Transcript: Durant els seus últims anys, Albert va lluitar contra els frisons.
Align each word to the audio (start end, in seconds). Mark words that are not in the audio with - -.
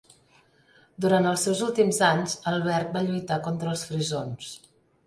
Durant 1.05 1.27
els 1.33 1.43
seus 1.47 1.61
últims 1.67 2.01
anys, 2.09 2.35
Albert 2.53 2.93
va 2.99 3.07
lluitar 3.13 3.41
contra 3.51 3.75
els 3.77 3.87
frisons. 3.93 4.55